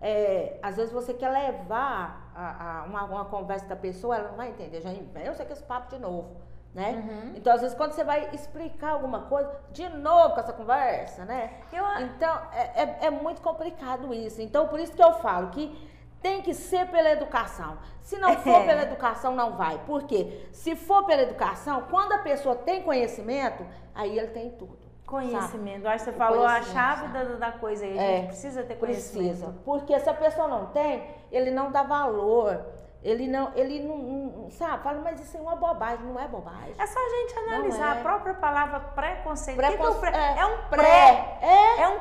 [0.00, 4.36] É, às vezes você quer levar a, a- uma, uma conversa da pessoa, ela não
[4.36, 4.80] vai entender.
[4.82, 4.90] Já
[5.24, 6.36] eu sei que esse papo de novo,
[6.74, 6.90] né?
[7.02, 7.32] Uhum.
[7.34, 11.54] Então, às vezes, quando você vai explicar alguma coisa, de novo com essa conversa, né?
[11.72, 14.42] Eu, Então, é, é, é muito complicado isso.
[14.42, 15.74] Então, por isso que eu falo que
[16.20, 17.78] tem que ser pela educação.
[18.02, 19.78] Se não for pela educação, não vai.
[19.86, 20.46] Por quê?
[20.52, 24.85] Se for pela educação, quando a pessoa tem conhecimento, aí ele tem tudo.
[25.06, 27.12] Conhecimento, eu acho que você falou a chave sabe?
[27.12, 27.98] da, da coisa aí.
[27.98, 29.28] A É, gente precisa ter conhecimento.
[29.28, 29.54] Precisa.
[29.64, 32.64] Porque se a pessoa não tem, ele não dá valor.
[33.02, 34.82] Ele não, ele não, não- sabe?
[34.82, 36.74] Fala, mas isso é uma bobagem, não é bobagem.
[36.76, 38.00] É só a gente analisar é.
[38.00, 39.58] a própria palavra preconceito.
[39.58, 40.34] O que que é, o Precon- pré?
[40.36, 40.76] é, é um pré.
[40.76, 41.38] pré.
[41.40, 41.80] É.
[41.82, 41.98] É um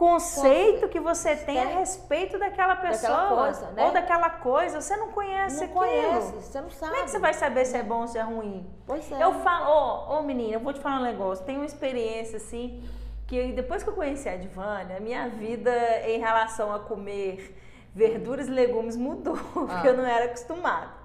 [0.00, 3.12] pré-conceito que você tem a respeito daquela pessoa.
[3.12, 3.84] Daquela coisa, né?
[3.84, 4.80] Ou daquela coisa.
[4.80, 5.78] Você não conhece Não aquilo.
[5.78, 6.92] conhece, você não sabe.
[6.92, 8.66] Como é que você vai saber se é bom ou se é ruim?
[8.86, 9.22] Pois é.
[9.22, 11.44] Eu falo, ô, ô menina, eu vou te falar um negócio.
[11.44, 12.82] Tem uma experiência assim,
[13.26, 15.72] que depois que eu conheci a Divânia, a minha vida
[16.06, 17.56] em relação a comer
[17.94, 20.98] verduras e legumes mudou, porque eu não era acostumada.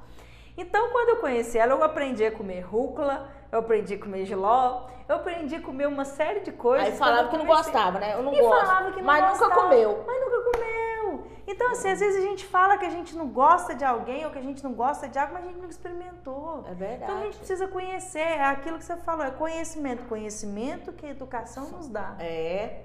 [0.57, 4.87] Então, quando eu conheci ela, eu aprendi a comer rúcula, eu aprendi a comer giló,
[5.07, 6.87] eu aprendi a comer uma série de coisas.
[6.87, 8.13] Aí falava que não gostava, né?
[8.15, 8.65] Eu não e gosto.
[8.65, 10.03] falava que não mas nunca gostava, comeu.
[10.05, 11.27] Mas nunca comeu.
[11.47, 14.31] Então, assim, às vezes a gente fala que a gente não gosta de alguém ou
[14.31, 16.65] que a gente não gosta de algo, mas a gente nunca experimentou.
[16.69, 17.03] É verdade.
[17.03, 20.03] Então a gente precisa conhecer, é aquilo que você falou, é conhecimento.
[20.07, 22.15] Conhecimento que a educação nos dá.
[22.19, 22.81] É.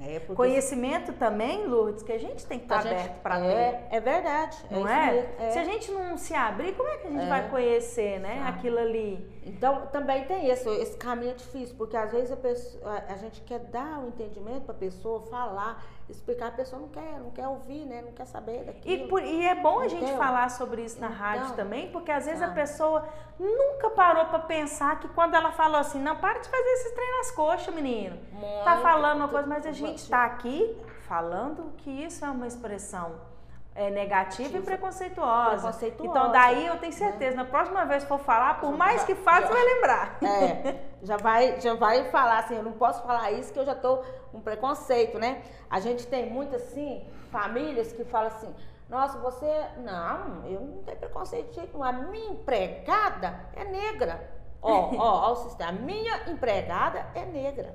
[0.00, 3.46] É, porque Conhecimento também, Lourdes, que a gente tem que estar gente- aberto para ter.
[3.46, 4.56] é, é verdade.
[4.70, 5.12] Não é?
[5.12, 5.50] mesmo, é.
[5.50, 7.28] Se a gente não se abrir, como é que a gente É.
[7.28, 8.38] vai conhecer, né?
[8.44, 8.48] Sabe.
[8.58, 9.41] Aquilo ali.
[9.44, 13.40] Então, também tem isso, esse caminho é difícil, porque às vezes a, pessoa, a- gente
[13.40, 17.48] quer dar o entendimento para a pessoa, falar, explicar, a pessoa não quer, não quer
[17.48, 18.02] ouvir, né?
[18.02, 19.04] Não quer saber daquilo.
[19.04, 20.16] E, por- e é bom a gente Entendeu?
[20.18, 22.60] falar sobre isso na rádio Então, também, porque às vezes a sabe?
[22.60, 23.04] pessoa
[23.38, 27.10] nunca parou para pensar que quando ela falou assim, não, para de fazer esses trem
[27.18, 28.16] nas coxas, menino.
[28.64, 30.76] Tá Muito, falando uma coisa, mas a gente está aqui
[31.08, 33.31] falando que isso é uma expressão
[33.74, 35.50] é, negativa e preconceituosa.
[35.50, 36.10] Preconceituosa.
[36.10, 39.46] Então, daí eu tenho certeza, na próxima vez que for falar, por mais que fale,
[39.46, 40.18] você vai lembrar.
[40.22, 43.74] É, já vai, já vai falar assim, eu não posso falar isso que eu já
[43.74, 45.42] tô com preconceito, né?
[45.70, 48.54] A gente tem muito assim, famílias que falam assim,
[48.92, 49.46] nossa, você.
[49.78, 51.82] Não, eu não tenho preconceito de jeito nenhum.
[51.82, 54.30] A minha empregada é negra.
[54.60, 55.70] Ó, ó, ó o sistema.
[55.70, 57.74] A minha empregada é negra,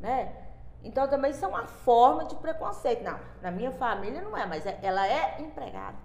[0.00, 0.43] né?
[0.84, 3.02] Então também isso é uma forma de preconceito.
[3.02, 5.96] Não, na minha família não é, mas é- ela é empregada,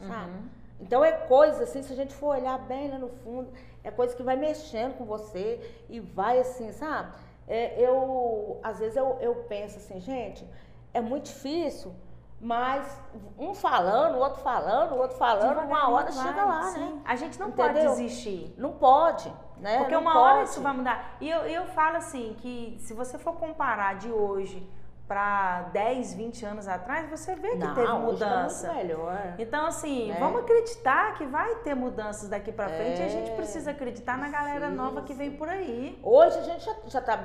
[0.00, 0.30] sabe?
[0.32, 0.48] Uhum.
[0.80, 3.52] Então é coisa assim, se a gente for olhar bem lá no fundo,
[3.84, 7.12] é coisa que vai mexendo com você e vai assim, sabe?
[7.46, 10.48] É, eu, às vezes eu, eu penso assim, gente,
[10.94, 11.92] é muito difícil,
[12.44, 12.84] mas
[13.38, 16.80] um falando, o outro falando, o outro falando, uma hora vai, chega lá, sim.
[16.80, 17.00] né?
[17.04, 17.90] A gente não pode Entendeu?
[17.92, 18.52] desistir.
[18.58, 19.78] Não pode, né?
[19.78, 20.50] Porque Não uma hora pode.
[20.50, 21.16] isso vai mudar.
[21.20, 24.68] E eu, eu falo assim, que se você for comparar de hoje
[25.06, 28.66] para 10, 20 anos atrás, você vê que Não, teve tá mudança.
[28.72, 29.34] muito melhor.
[29.38, 30.16] Então, assim, Né?
[30.18, 34.16] vamos acreditar que vai ter mudanças daqui pra frente e a gente É, precisa acreditar
[34.18, 36.00] na galera nova que vem por aí.
[36.02, 37.18] Hoje a gente já está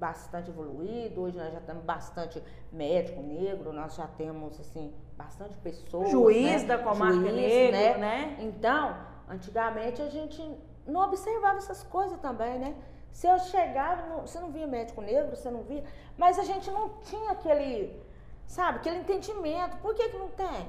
[0.00, 6.10] bastante evoluído, hoje nós já temos bastante médico negro, nós já temos, assim, bastante pessoas.
[6.10, 6.68] Juiz né?
[6.68, 8.36] da comarca Juiz, negro, né?
[8.40, 8.96] Então,
[9.28, 10.42] antigamente a gente
[10.86, 12.74] não observava essas coisas também, né?
[13.12, 15.84] Se eu chegava, não- você não via médico negro, você não via,
[16.16, 18.02] mas a gente não tinha aquele,
[18.46, 19.76] sabe, aquele entendimento.
[19.78, 20.66] Por que que não tem?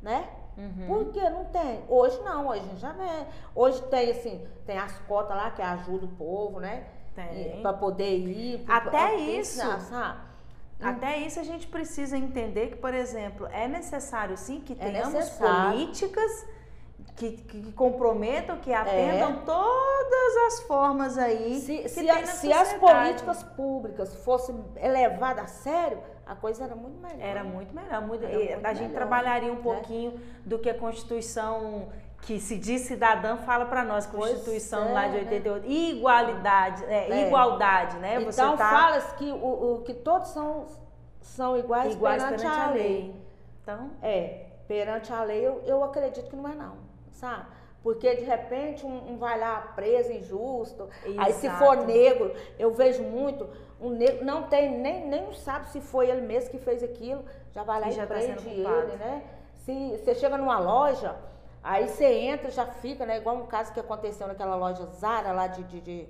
[0.00, 0.30] Né?
[0.56, 0.86] Uhum.
[0.86, 1.82] Por que não tem?
[1.88, 3.26] Hoje não, hoje a gente já vê.
[3.54, 6.86] Hoje tem assim, tem as cotas lá que ajuda o povo, né?
[7.62, 8.64] Para poder ir.
[8.68, 9.60] Até isso.
[9.80, 10.18] sabe?
[10.82, 15.12] Até isso a gente precisa entender que, por exemplo, é necessário sim que É tenhamos
[15.12, 15.72] necessário.
[15.72, 16.46] políticas
[17.16, 21.58] que, que- comprometam, que atendam todas as formas aí É.
[21.60, 26.98] Se, se, a- se as políticas públicas fossem levadas a sério, a coisa era muito
[26.98, 27.20] melhor.
[27.20, 28.00] Era muito melhor.
[28.06, 29.62] muito- Era muito a gente melhor, trabalharia um né?
[29.62, 31.88] pouquinho do que a Constituição
[32.22, 35.18] que se diz cidadã fala para nós, Constituição é, lá de né?
[35.20, 35.66] 88.
[35.66, 37.26] Igualdade, é, É.
[37.26, 38.20] igualdade, né?
[38.20, 39.36] Você Então tá fala que, o,
[39.76, 40.66] o- que todos são,
[41.20, 43.14] são iguais, iguais perante, a lei.
[43.62, 46.74] Então, É, perante a lei eu, eu acredito que não é não,
[47.12, 47.46] sabe?
[47.82, 50.88] Porque de repente um, um vai lá preso, injusto.
[51.18, 51.64] Aí se Exato.
[51.64, 53.48] for negro, eu vejo muito,
[53.80, 57.62] um negro não tem, nem, nem sabe se foi ele mesmo que fez aquilo, já
[57.62, 58.76] vai lá E e, já tá prende culpado.
[58.88, 59.22] ele, né?
[59.64, 61.16] Se você chega numa loja,
[61.62, 63.18] aí você entra, já fica, né?
[63.18, 65.62] Igual um caso que aconteceu naquela loja Zara lá de.
[65.64, 66.08] de, de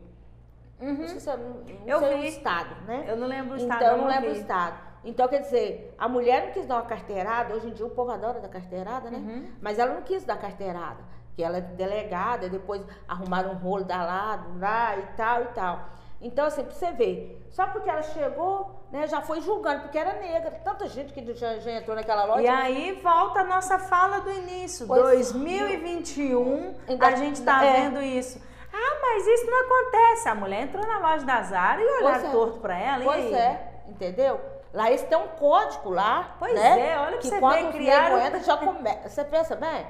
[0.80, 1.64] não sei, se é- não Uhum.
[1.86, 2.28] Eu sei o vi.
[2.28, 3.04] estado, né?
[3.06, 3.82] eu não lembro o estado.
[3.82, 4.40] Então, eu não lembro o vi.
[4.40, 4.78] estado.
[5.04, 8.10] Então, quer dizer, a mulher não quis dar uma carteirada, hoje em dia o povo
[8.10, 9.18] adora dar carteirada, né?
[9.18, 9.50] Uhum.
[9.60, 10.98] Mas ela não quis dar carteirada,
[11.36, 15.88] que ela é delegada, depois arrumaram um rolo da lado, lá e tal e tal.
[16.20, 20.14] Então, assim, pra você ver, só porque ela chegou, né, já foi julgando, porque era
[20.14, 20.50] negra.
[20.62, 22.42] Tanta gente que já, já entrou naquela loja.
[22.42, 24.86] E aí volta a nossa fala do início.
[24.86, 27.72] Pois- 2021, Ainda- a gente tá é.
[27.80, 28.40] vendo isso.
[28.72, 30.28] Ah, mas isso não acontece.
[30.28, 32.30] A mulher entrou na loja da Zara e olharam Pois é.
[32.30, 33.04] torto pra ela.
[33.04, 34.40] Pois é, entendeu?
[34.72, 36.36] Lá eles têm um código lá.
[36.38, 36.90] Pois né?
[36.92, 39.08] é, olha pra que você quando os criaram- entram, já começa.
[39.08, 39.86] Você pensa bem?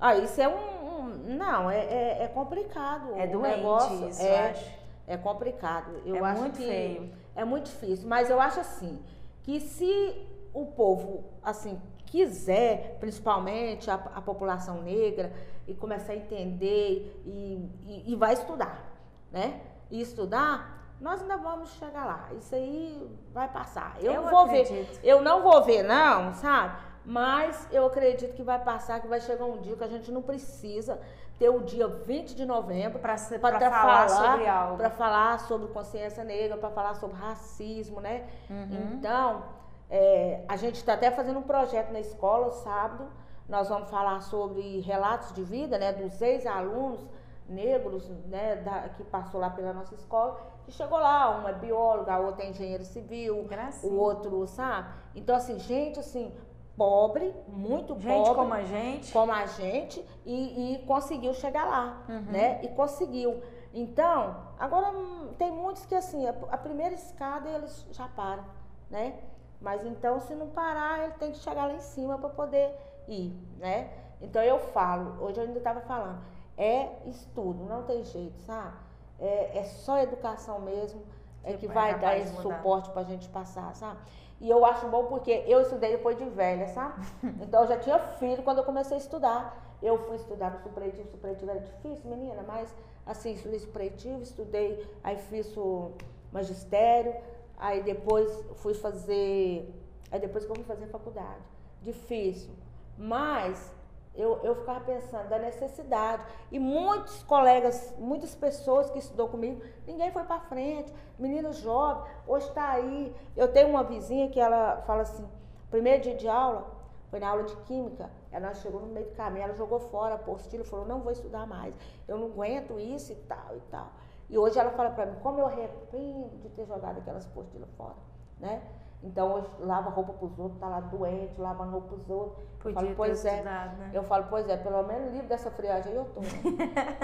[0.00, 0.52] Ah, isso é um.
[0.54, 3.12] um- não, é, é, é complicado.
[3.16, 4.81] É doente negócio isso, é, eu acho.
[5.06, 6.00] É complicado.
[6.04, 7.12] Eu É acho muito que feio.
[7.34, 8.08] É muito difícil.
[8.08, 9.02] Mas eu acho assim,
[9.42, 15.32] que se o povo, assim, quiser, principalmente a, a população negra,
[15.66, 18.84] e começar a entender e, e, e vai estudar,
[19.30, 19.60] né?
[19.90, 22.28] E estudar, nós ainda vamos chegar lá.
[22.38, 23.96] Isso aí vai passar.
[24.00, 24.62] Eu, Eu não vou ver.
[24.62, 25.00] acredito.
[25.02, 26.76] Eu não vou ver, não, sabe?
[27.04, 30.22] Mas eu acredito que vai passar, que vai chegar um dia que a gente não
[30.22, 31.00] precisa
[31.38, 33.16] ter o dia 20 de novembro pra
[33.58, 34.76] tra- falar sobre algo.
[34.76, 38.24] para falar sobre consciência negra, para falar sobre racismo, né?
[38.48, 38.92] Uhum.
[38.94, 39.42] Então,
[39.90, 43.06] é, a gente está até fazendo um projeto na escola sábado.
[43.48, 47.00] Nós vamos falar sobre relatos de vida, né, dos ex-alunos
[47.48, 52.14] negros, né, da- que passou lá pela nossa escola, que chegou lá, um é bióloga,
[52.14, 53.92] a outra é engenheiro civil, Gracinha.
[53.92, 54.88] o outro, sabe?
[55.16, 56.32] Então, assim, gente, assim,
[56.76, 59.12] pobre, muito Gente pobre, como a gente.
[59.12, 62.60] como a gente e, e conseguiu chegar lá, né?
[62.62, 63.42] E conseguiu.
[63.74, 68.44] Então, agora hum, tem muitos que assim, a, a primeira escada eles já param,
[68.90, 69.14] né?
[69.60, 72.74] Mas então, se não parar, ele tem que chegar lá em cima para poder
[73.08, 73.90] ir, né?
[74.20, 76.20] Então eu falo, hoje eu ainda estava falando,
[76.56, 78.76] é estudo, não tem jeito, sabe?
[79.18, 81.02] É, é só educação mesmo,
[81.44, 82.56] é Que que é vai dar esse mudar.
[82.56, 83.98] suporte pra gente passar, sabe?
[84.42, 87.06] E eu acho bom porque eu estudei depois de velha, sabe?
[87.40, 89.76] Então eu já tinha filho quando eu comecei a estudar.
[89.80, 92.68] Eu fui estudar no supletivo, supletivo era difícil, menina, mas
[93.06, 95.92] assim, estudei supletivo, estudei, aí fiz o
[96.32, 97.14] magistério,
[97.56, 99.72] aí depois fui fazer,
[100.10, 101.44] aí depois que eu fui fazer faculdade.
[101.80, 102.50] Difícil.
[102.98, 103.72] Mas
[104.14, 106.22] eu, eu ficava pensando da necessidade.
[106.50, 110.92] E muitos colegas, muitas pessoas que estudou comigo, ninguém foi para frente.
[111.18, 113.14] Meninos jovens, hoje está aí.
[113.36, 115.26] Eu tenho uma vizinha que ela fala assim,
[115.70, 116.66] primeiro dia de aula,
[117.10, 120.16] foi na aula de química, ela chegou no meio do caminho, ela jogou fora a
[120.16, 121.74] apostila, falou, não vou estudar mais,
[122.08, 123.92] eu não aguento isso e tal e tal.
[124.30, 127.96] E hoje ela fala para mim, como eu arrependo de ter jogado aquelas apostilas fora,
[128.40, 128.62] né?
[129.02, 132.44] Então hoje lava roupa pros outros, tá lá doente, lava roupa pros outros.
[132.60, 133.32] Podia falo, pois é.
[133.36, 133.90] Estudado, né?
[133.92, 136.20] Eu falo, pois é, pelo menos livre dessa friagem aí eu tô.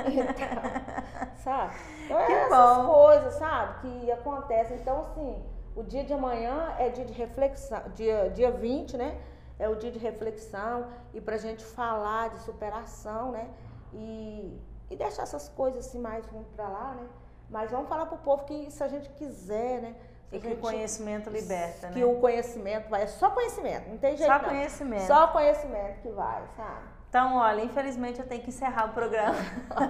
[0.09, 1.75] Então, sabe?
[2.05, 2.93] Então, Que é essas bom.
[2.93, 4.77] coisas, sabe, que acontecem.
[4.77, 5.43] Então, assim,
[5.75, 9.21] o dia de amanhã é dia de reflexão, dia, dia 20, né?
[9.59, 13.49] É o dia de reflexão e pra gente falar de superação, né?
[13.93, 17.09] E, e deixar essas coisas assim mais ruins pra lá, né?
[17.51, 19.97] Mas vamos falar pro povo que se a gente quiser, né?
[20.31, 22.05] E que o conhecimento liberta, que né?
[22.05, 24.49] o conhecimento vai, é só conhecimento, não tem jeito Só não.
[24.49, 25.07] conhecimento.
[25.07, 26.99] Só conhecimento que vai, sabe?
[27.09, 29.39] Então, olha, infelizmente eu tenho que encerrar o programa.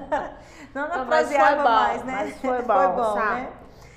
[0.72, 2.12] Não Não, foi bom, mais, né?
[2.12, 3.40] mas foi bom, sabe?
[3.40, 3.52] né?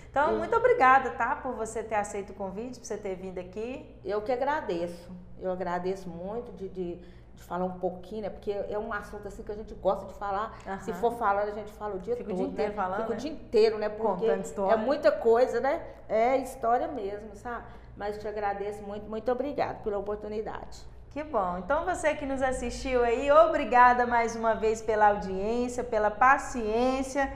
[0.10, 1.36] Então, muito obrigada, tá?
[1.36, 3.96] Por você ter aceito o convite, por você ter vindo aqui.
[4.04, 5.10] Eu que agradeço.
[5.40, 7.00] Eu agradeço muito de, de,
[7.42, 8.30] de falar um pouquinho, né?
[8.30, 10.54] Porque é um assunto assim que a gente gosta de falar.
[10.82, 11.00] Se Aham.
[11.00, 12.38] for falando, a gente fala o dia Fica o todo.
[12.38, 12.76] dia inteiro né?
[12.76, 13.16] falando, Fica né?
[13.16, 13.90] o dia inteiro, né?
[13.90, 14.74] Porque Contando história.
[14.74, 15.82] é muita coisa, né?
[16.08, 17.66] É história mesmo, sabe?
[17.98, 20.80] Mas te agradeço muito, muito obrigado pela oportunidade.
[21.10, 21.58] Que bom.
[21.58, 27.32] Então, você que nos assistiu aí, obrigada mais uma vez pela audiência, pela paciência.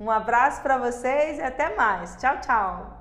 [0.00, 2.16] Um abraço para vocês e até mais.
[2.16, 2.99] Tchau, tchau.